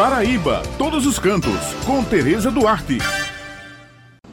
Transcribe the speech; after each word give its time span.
Paraíba, 0.00 0.62
todos 0.78 1.04
os 1.04 1.18
cantos, 1.18 1.74
com 1.84 2.02
Tereza 2.02 2.50
Duarte. 2.50 2.96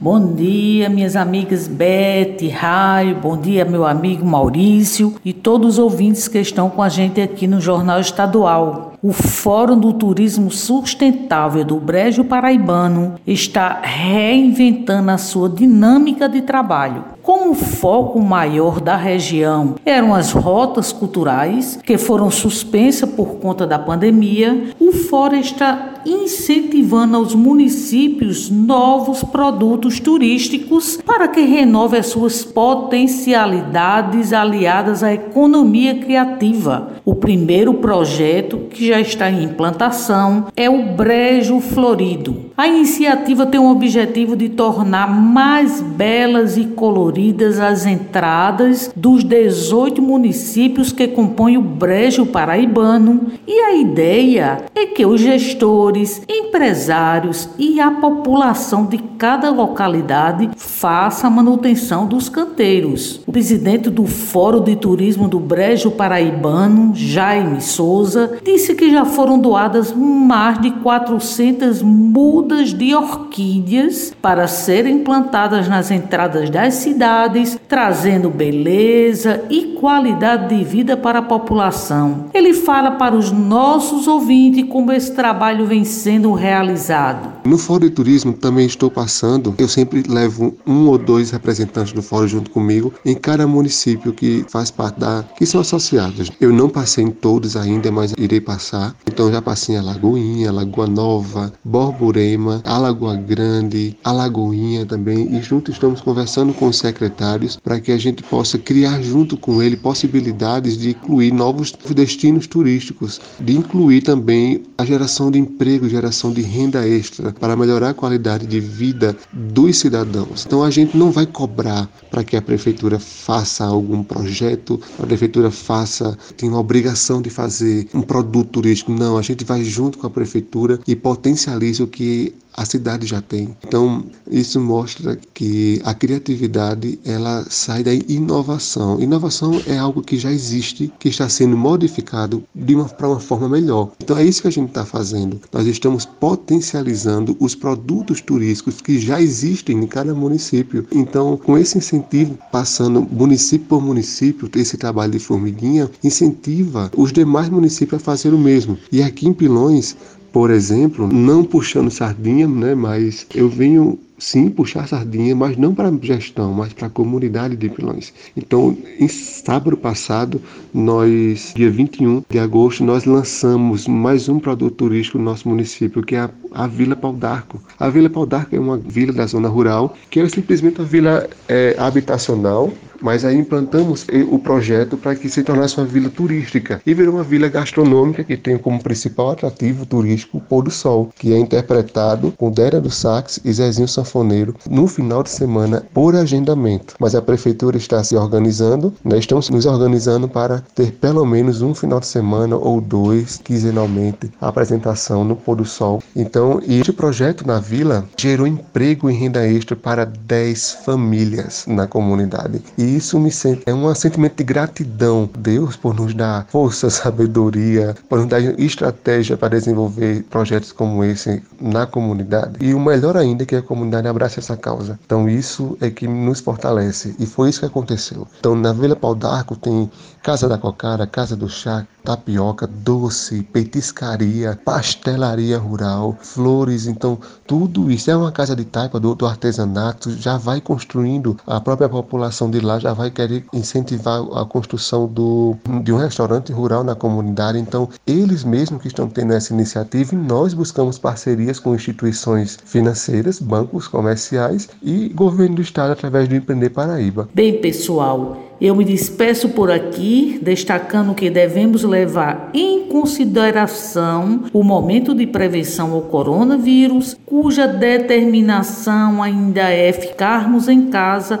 Bom 0.00 0.34
dia, 0.34 0.88
minhas 0.88 1.14
amigas 1.14 1.68
Beth, 1.68 2.38
Raio, 2.52 3.14
bom 3.14 3.38
dia, 3.38 3.64
meu 3.64 3.86
amigo 3.86 4.26
Maurício 4.26 5.14
e 5.24 5.32
todos 5.32 5.74
os 5.74 5.78
ouvintes 5.78 6.26
que 6.26 6.40
estão 6.40 6.68
com 6.68 6.82
a 6.82 6.88
gente 6.88 7.20
aqui 7.20 7.46
no 7.46 7.60
Jornal 7.60 8.00
Estadual. 8.00 8.94
O 9.00 9.12
Fórum 9.12 9.78
do 9.78 9.92
Turismo 9.92 10.50
Sustentável 10.50 11.64
do 11.64 11.76
Brejo 11.76 12.24
Paraibano 12.24 13.14
está 13.24 13.80
reinventando 13.80 15.10
a 15.12 15.18
sua 15.18 15.48
dinâmica 15.48 16.28
de 16.28 16.40
trabalho. 16.42 17.04
Como 17.22 17.50
o 17.50 17.54
foco 17.54 18.20
maior 18.20 18.80
da 18.80 18.96
região 18.96 19.76
eram 19.84 20.12
as 20.14 20.32
rotas 20.32 20.92
culturais, 20.92 21.78
que 21.84 21.96
foram 21.96 22.30
suspensas 22.30 23.08
por 23.08 23.36
conta 23.36 23.64
da 23.66 23.78
pandemia, 23.78 24.70
o 25.02 25.08
Fórum 25.08 25.38
está 25.38 25.91
incentivando 26.06 27.16
aos 27.16 27.34
municípios 27.34 28.50
novos 28.50 29.22
produtos 29.22 30.00
turísticos 30.00 30.98
para 31.04 31.28
que 31.28 31.40
renove 31.40 31.96
as 31.96 32.06
suas 32.06 32.44
potencialidades 32.44 34.32
aliadas 34.32 35.02
à 35.02 35.12
economia 35.12 35.94
criativa. 35.94 36.92
O 37.04 37.14
primeiro 37.14 37.74
projeto, 37.74 38.58
que 38.70 38.86
já 38.88 39.00
está 39.00 39.30
em 39.30 39.44
implantação, 39.44 40.46
é 40.56 40.68
o 40.68 40.94
Brejo 40.94 41.60
Florido. 41.60 42.52
A 42.56 42.68
iniciativa 42.68 43.46
tem 43.46 43.58
o 43.58 43.70
objetivo 43.70 44.36
de 44.36 44.48
tornar 44.48 45.08
mais 45.08 45.80
belas 45.80 46.56
e 46.56 46.64
coloridas 46.64 47.58
as 47.58 47.86
entradas 47.86 48.92
dos 48.94 49.24
18 49.24 50.00
municípios 50.00 50.92
que 50.92 51.08
compõem 51.08 51.56
o 51.56 51.62
Brejo 51.62 52.26
Paraibano, 52.26 53.28
e 53.46 53.58
a 53.58 53.74
ideia 53.74 54.64
é 54.74 54.86
que 54.86 55.04
os 55.04 55.20
gestores 55.20 55.91
empresários 56.28 57.48
e 57.58 57.80
a 57.80 57.90
população 57.90 58.86
de 58.86 58.98
cada 58.98 59.50
localidade 59.50 60.50
faça 60.56 61.26
a 61.26 61.30
manutenção 61.30 62.06
dos 62.06 62.28
canteiros. 62.28 63.20
O 63.26 63.32
presidente 63.32 63.88
do 63.88 64.06
Fórum 64.06 64.62
de 64.62 64.76
Turismo 64.76 65.28
do 65.28 65.38
Brejo 65.38 65.90
Paraibano, 65.90 66.92
Jaime 66.94 67.60
Souza, 67.60 68.38
disse 68.44 68.74
que 68.74 68.90
já 68.90 69.04
foram 69.04 69.38
doadas 69.38 69.92
mais 69.92 70.60
de 70.60 70.70
400 70.70 71.82
mudas 71.82 72.72
de 72.74 72.94
orquídeas 72.94 74.14
para 74.20 74.46
serem 74.46 74.98
plantadas 75.04 75.68
nas 75.68 75.90
entradas 75.90 76.50
das 76.50 76.74
cidades, 76.74 77.58
trazendo 77.68 78.28
beleza 78.28 79.42
e 79.48 79.71
qualidade 79.82 80.54
de 80.54 80.62
vida 80.62 80.96
para 80.96 81.18
a 81.18 81.22
população. 81.22 82.26
Ele 82.32 82.54
fala 82.54 82.92
para 82.92 83.16
os 83.16 83.32
nossos 83.32 84.06
ouvintes 84.06 84.64
como 84.68 84.92
esse 84.92 85.12
trabalho 85.12 85.66
vem 85.66 85.84
sendo 85.84 86.32
realizado. 86.34 87.41
No 87.44 87.58
Fórum 87.58 87.86
de 87.86 87.90
Turismo 87.90 88.32
também 88.32 88.66
estou 88.66 88.88
passando, 88.88 89.52
eu 89.58 89.66
sempre 89.66 90.04
levo 90.08 90.56
um 90.64 90.86
ou 90.86 90.96
dois 90.96 91.32
representantes 91.32 91.92
do 91.92 92.00
Fórum 92.00 92.28
junto 92.28 92.50
comigo 92.52 92.94
em 93.04 93.16
cada 93.16 93.48
município 93.48 94.12
que 94.12 94.44
faz 94.48 94.70
parte 94.70 95.00
da, 95.00 95.24
que 95.36 95.44
são 95.44 95.60
associados. 95.60 96.30
Eu 96.40 96.52
não 96.52 96.68
passei 96.68 97.02
em 97.02 97.10
todos 97.10 97.56
ainda, 97.56 97.90
mas 97.90 98.14
irei 98.16 98.40
passar. 98.40 98.94
Então 99.04 99.30
já 99.30 99.42
passei 99.42 99.74
em 99.74 99.78
Alagoinha, 99.78 100.52
Lagoa 100.52 100.86
Nova, 100.86 101.52
Borborema, 101.64 102.62
Alagoa 102.64 103.16
Grande, 103.16 103.96
Alagoinha 104.04 104.86
também 104.86 105.36
e 105.36 105.42
junto 105.42 105.72
estamos 105.72 106.00
conversando 106.00 106.54
com 106.54 106.68
os 106.68 106.78
secretários 106.78 107.56
para 107.56 107.80
que 107.80 107.90
a 107.90 107.98
gente 107.98 108.22
possa 108.22 108.56
criar 108.56 109.02
junto 109.02 109.36
com 109.36 109.60
ele 109.60 109.76
possibilidades 109.76 110.78
de 110.78 110.90
incluir 110.90 111.32
novos 111.32 111.72
destinos 111.92 112.46
turísticos, 112.46 113.20
de 113.40 113.56
incluir 113.56 114.02
também 114.02 114.62
a 114.78 114.84
geração 114.84 115.28
de 115.28 115.40
emprego, 115.40 115.88
geração 115.88 116.32
de 116.32 116.42
renda 116.42 116.86
extra 116.86 117.31
para 117.38 117.56
melhorar 117.56 117.90
a 117.90 117.94
qualidade 117.94 118.46
de 118.46 118.60
vida 118.60 119.16
dos 119.32 119.78
cidadãos. 119.78 120.44
Então 120.46 120.62
a 120.62 120.70
gente 120.70 120.96
não 120.96 121.10
vai 121.10 121.26
cobrar 121.26 121.88
para 122.10 122.24
que 122.24 122.36
a 122.36 122.42
prefeitura 122.42 122.98
faça 122.98 123.64
algum 123.64 124.02
projeto, 124.02 124.80
a 124.98 125.06
prefeitura 125.06 125.50
faça, 125.50 126.16
tem 126.36 126.48
uma 126.48 126.58
obrigação 126.58 127.22
de 127.22 127.30
fazer 127.30 127.88
um 127.94 128.02
produto 128.02 128.50
turístico. 128.50 128.92
Não, 128.92 129.16
a 129.16 129.22
gente 129.22 129.44
vai 129.44 129.64
junto 129.64 129.98
com 129.98 130.06
a 130.06 130.10
prefeitura 130.10 130.78
e 130.86 130.94
potencializa 130.94 131.84
o 131.84 131.86
que 131.86 132.34
a 132.54 132.64
cidade 132.64 133.06
já 133.06 133.20
tem. 133.20 133.56
Então, 133.66 134.04
isso 134.30 134.60
mostra 134.60 135.18
que 135.32 135.80
a 135.84 135.94
criatividade 135.94 136.98
ela 137.04 137.44
sai 137.48 137.82
da 137.82 137.94
inovação. 137.94 139.00
Inovação 139.00 139.60
é 139.66 139.78
algo 139.78 140.02
que 140.02 140.18
já 140.18 140.30
existe, 140.30 140.92
que 140.98 141.08
está 141.08 141.28
sendo 141.28 141.56
modificado 141.56 142.44
de 142.54 142.74
uma 142.74 142.84
para 142.84 143.08
uma 143.08 143.20
forma 143.20 143.48
melhor. 143.48 143.92
Então, 144.02 144.16
é 144.16 144.24
isso 144.24 144.42
que 144.42 144.48
a 144.48 144.52
gente 144.52 144.68
está 144.68 144.84
fazendo. 144.84 145.40
Nós 145.52 145.66
estamos 145.66 146.04
potencializando 146.04 147.21
os 147.38 147.54
produtos 147.54 148.20
turísticos 148.20 148.80
que 148.80 148.98
já 148.98 149.20
existem 149.20 149.78
em 149.78 149.86
cada 149.86 150.14
município. 150.14 150.86
Então, 150.92 151.36
com 151.36 151.56
esse 151.56 151.78
incentivo, 151.78 152.38
passando 152.50 153.06
município 153.10 153.66
por 153.68 153.82
município, 153.82 154.50
esse 154.56 154.76
trabalho 154.76 155.12
de 155.12 155.18
formiguinha 155.18 155.90
incentiva 156.02 156.90
os 156.96 157.12
demais 157.12 157.48
municípios 157.48 158.00
a 158.00 158.04
fazer 158.04 158.34
o 158.34 158.38
mesmo. 158.38 158.78
E 158.90 159.02
aqui 159.02 159.28
em 159.28 159.32
Pilões 159.32 159.96
por 160.32 160.50
exemplo, 160.50 161.06
não 161.06 161.44
puxando 161.44 161.90
sardinha, 161.90 162.48
né, 162.48 162.74
mas 162.74 163.26
eu 163.34 163.48
venho 163.48 163.98
sim 164.22 164.48
puxar 164.48 164.86
sardinha, 164.86 165.34
mas 165.34 165.56
não 165.56 165.74
para 165.74 165.92
gestão, 166.00 166.52
mas 166.52 166.72
para 166.72 166.86
a 166.86 166.90
comunidade 166.90 167.56
de 167.56 167.68
Pilões. 167.68 168.12
Então, 168.36 168.76
em 168.98 169.08
sábado 169.08 169.76
passado, 169.76 170.40
nós, 170.72 171.52
dia 171.56 171.70
21 171.70 172.22
de 172.30 172.38
agosto, 172.38 172.84
nós 172.84 173.04
lançamos 173.04 173.88
mais 173.88 174.28
um 174.28 174.38
produto 174.38 174.76
turístico 174.76 175.18
no 175.18 175.24
nosso 175.24 175.48
município, 175.48 176.02
que 176.02 176.14
é 176.14 176.20
a, 176.20 176.30
a 176.52 176.66
Vila 176.68 176.94
Pau 176.94 177.12
d'Arco. 177.12 177.60
A 177.78 177.88
Vila 177.88 178.08
Pau 178.08 178.24
d'Arco 178.24 178.54
é 178.54 178.60
uma 178.60 178.78
vila 178.78 179.12
da 179.12 179.26
zona 179.26 179.48
rural, 179.48 179.96
que 180.08 180.20
é 180.20 180.28
simplesmente 180.28 180.80
uma 180.80 180.86
vila 180.86 181.28
é, 181.48 181.74
habitacional, 181.76 182.72
mas 183.02 183.24
aí 183.24 183.36
implantamos 183.36 184.06
o 184.30 184.38
projeto 184.38 184.96
para 184.96 185.14
que 185.14 185.28
se 185.28 185.42
tornasse 185.42 185.76
uma 185.76 185.86
vila 185.86 186.08
turística 186.08 186.80
e 186.86 186.94
virou 186.94 187.14
uma 187.14 187.24
vila 187.24 187.48
gastronômica 187.48 188.24
que 188.24 188.36
tem 188.36 188.56
como 188.56 188.82
principal 188.82 189.30
atrativo 189.30 189.84
turístico 189.84 190.38
o 190.38 190.40
pôr 190.40 190.62
do 190.62 190.70
sol, 190.70 191.10
que 191.18 191.32
é 191.32 191.38
interpretado 191.38 192.32
com 192.32 192.50
Déria 192.50 192.80
do 192.80 192.90
Sax 192.90 193.40
e 193.44 193.52
Zezinho 193.52 193.88
Sanfoneiro 193.88 194.54
no 194.70 194.86
final 194.86 195.22
de 195.22 195.30
semana 195.30 195.84
por 195.92 196.14
agendamento. 196.14 196.94
Mas 196.98 197.14
a 197.14 197.22
prefeitura 197.22 197.76
está 197.76 198.02
se 198.04 198.16
organizando, 198.16 198.94
nós 199.04 199.14
né? 199.14 199.18
estamos 199.18 199.50
nos 199.50 199.66
organizando 199.66 200.28
para 200.28 200.62
ter 200.74 200.92
pelo 200.92 201.24
menos 201.26 201.62
um 201.62 201.74
final 201.74 202.00
de 202.00 202.06
semana 202.06 202.56
ou 202.56 202.80
dois 202.80 203.40
quinzenalmente 203.42 204.30
a 204.40 204.48
apresentação 204.48 205.24
no 205.24 205.34
pôr 205.34 205.56
do 205.56 205.64
sol. 205.64 206.02
Então, 206.14 206.60
este 206.66 206.92
projeto 206.92 207.46
na 207.46 207.58
vila 207.58 208.06
gerou 208.16 208.46
emprego 208.46 209.10
e 209.10 209.14
renda 209.14 209.46
extra 209.46 209.76
para 209.76 210.04
10 210.04 210.78
famílias 210.84 211.64
na 211.66 211.86
comunidade. 211.86 212.62
E 212.78 212.91
isso 212.96 213.18
me 213.18 213.30
sente, 213.30 213.62
é 213.66 213.74
um 213.74 213.94
sentimento 213.94 214.36
de 214.36 214.44
gratidão, 214.44 215.28
Deus, 215.38 215.76
por 215.76 215.94
nos 215.94 216.14
dar 216.14 216.46
força, 216.48 216.90
sabedoria, 216.90 217.94
por 218.08 218.18
nos 218.18 218.28
dar 218.28 218.40
estratégia 218.60 219.36
para 219.36 219.50
desenvolver 219.50 220.24
projetos 220.24 220.72
como 220.72 221.04
esse 221.04 221.42
na 221.60 221.86
comunidade. 221.86 222.56
E 222.60 222.74
o 222.74 222.80
melhor 222.80 223.16
ainda 223.16 223.42
é 223.42 223.46
que 223.46 223.56
a 223.56 223.62
comunidade 223.62 224.08
abraça 224.08 224.40
essa 224.40 224.56
causa. 224.56 224.98
Então 225.04 225.28
isso 225.28 225.76
é 225.80 225.90
que 225.90 226.06
nos 226.06 226.40
fortalece 226.40 227.14
e 227.18 227.26
foi 227.26 227.50
isso 227.50 227.60
que 227.60 227.66
aconteceu. 227.66 228.26
Então 228.38 228.54
na 228.54 228.72
Vila 228.72 228.96
Pau 228.96 229.14
d'Arco 229.14 229.56
tem 229.56 229.90
Casa 230.22 230.48
da 230.48 230.56
Cocara, 230.56 231.06
Casa 231.06 231.34
do 231.34 231.48
Chá, 231.48 231.84
tapioca, 232.04 232.66
doce, 232.66 233.42
petiscaria, 233.42 234.58
pastelaria 234.64 235.58
rural, 235.58 236.16
flores, 236.20 236.86
então 236.86 237.18
tudo 237.46 237.90
isso 237.90 238.10
é 238.10 238.16
uma 238.16 238.32
casa 238.32 238.54
de 238.54 238.64
taipa 238.64 239.00
do, 239.00 239.14
do 239.14 239.26
artesanato, 239.26 240.10
já 240.12 240.36
vai 240.36 240.60
construindo 240.60 241.36
a 241.46 241.60
própria 241.60 241.88
população 241.88 242.50
de 242.50 242.60
lá, 242.60 242.78
já 242.82 242.92
vai 242.92 243.10
querer 243.10 243.44
incentivar 243.52 244.20
a 244.34 244.44
construção 244.44 245.06
do, 245.06 245.56
de 245.82 245.92
um 245.92 245.96
restaurante 245.96 246.52
rural 246.52 246.82
na 246.82 246.94
comunidade, 246.94 247.58
então 247.58 247.88
eles 248.06 248.42
mesmos 248.44 248.82
que 248.82 248.88
estão 248.88 249.08
tendo 249.08 249.32
essa 249.32 249.54
iniciativa 249.54 250.14
e 250.14 250.18
nós 250.18 250.52
buscamos 250.52 250.98
parcerias 250.98 251.60
com 251.60 251.74
instituições 251.74 252.58
financeiras, 252.64 253.38
bancos 253.38 253.86
comerciais 253.86 254.68
e 254.82 255.08
governo 255.10 255.56
do 255.56 255.62
estado 255.62 255.92
através 255.92 256.28
do 256.28 256.34
Empreender 256.34 256.70
Paraíba. 256.70 257.28
Bem, 257.32 257.60
pessoal, 257.60 258.36
eu 258.60 258.74
me 258.74 258.84
despeço 258.84 259.50
por 259.50 259.70
aqui, 259.70 260.40
destacando 260.42 261.14
que 261.14 261.30
devemos 261.30 261.84
levar 261.84 262.50
em 262.52 262.88
consideração 262.88 264.44
o 264.52 264.62
momento 264.62 265.14
de 265.14 265.26
prevenção 265.26 265.92
ao 265.92 266.02
coronavírus, 266.02 267.16
cuja 267.24 267.66
determinação 267.66 269.22
ainda 269.22 269.62
é 269.62 269.92
ficarmos 269.92 270.68
em 270.68 270.90
casa 270.90 271.40